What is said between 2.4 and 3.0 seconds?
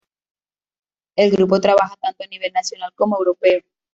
nacional